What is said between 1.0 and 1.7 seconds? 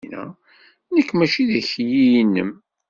mačči d